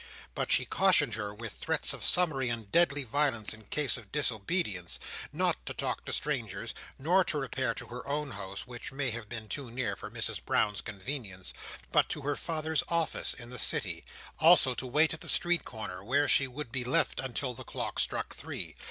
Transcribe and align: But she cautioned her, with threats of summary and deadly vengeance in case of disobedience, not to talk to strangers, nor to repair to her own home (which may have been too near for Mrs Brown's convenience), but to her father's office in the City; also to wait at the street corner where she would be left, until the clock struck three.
But 0.33 0.51
she 0.51 0.65
cautioned 0.65 1.13
her, 1.13 1.31
with 1.31 1.53
threats 1.53 1.93
of 1.93 2.03
summary 2.03 2.49
and 2.49 2.71
deadly 2.71 3.03
vengeance 3.03 3.53
in 3.53 3.65
case 3.65 3.97
of 3.97 4.11
disobedience, 4.11 4.97
not 5.31 5.63
to 5.67 5.75
talk 5.75 6.05
to 6.05 6.11
strangers, 6.11 6.73
nor 6.97 7.23
to 7.25 7.37
repair 7.37 7.75
to 7.75 7.85
her 7.85 8.07
own 8.07 8.31
home 8.31 8.55
(which 8.65 8.91
may 8.91 9.11
have 9.11 9.29
been 9.29 9.47
too 9.47 9.69
near 9.69 9.95
for 9.95 10.09
Mrs 10.09 10.43
Brown's 10.43 10.81
convenience), 10.81 11.53
but 11.91 12.09
to 12.09 12.21
her 12.21 12.35
father's 12.35 12.81
office 12.87 13.35
in 13.35 13.51
the 13.51 13.59
City; 13.59 14.03
also 14.39 14.73
to 14.73 14.87
wait 14.87 15.13
at 15.13 15.21
the 15.21 15.29
street 15.29 15.65
corner 15.65 16.03
where 16.03 16.27
she 16.27 16.47
would 16.47 16.71
be 16.71 16.83
left, 16.83 17.19
until 17.19 17.53
the 17.53 17.63
clock 17.63 17.99
struck 17.99 18.33
three. 18.33 18.75